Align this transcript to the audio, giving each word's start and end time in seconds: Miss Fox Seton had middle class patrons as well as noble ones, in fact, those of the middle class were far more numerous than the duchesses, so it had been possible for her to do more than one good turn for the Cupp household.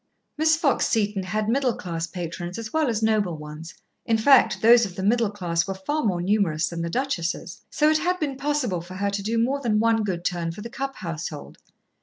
Miss 0.35 0.55
Fox 0.55 0.87
Seton 0.87 1.21
had 1.21 1.47
middle 1.47 1.75
class 1.75 2.07
patrons 2.07 2.57
as 2.57 2.73
well 2.73 2.89
as 2.89 3.03
noble 3.03 3.37
ones, 3.37 3.75
in 4.03 4.17
fact, 4.17 4.59
those 4.63 4.83
of 4.83 4.95
the 4.95 5.03
middle 5.03 5.29
class 5.29 5.67
were 5.67 5.75
far 5.75 6.03
more 6.03 6.23
numerous 6.23 6.69
than 6.69 6.81
the 6.81 6.89
duchesses, 6.89 7.61
so 7.69 7.87
it 7.87 7.99
had 7.99 8.19
been 8.19 8.35
possible 8.35 8.81
for 8.81 8.95
her 8.95 9.11
to 9.11 9.21
do 9.21 9.37
more 9.37 9.61
than 9.61 9.79
one 9.79 10.01
good 10.01 10.25
turn 10.25 10.51
for 10.51 10.61
the 10.61 10.71
Cupp 10.71 10.95
household. 10.95 11.59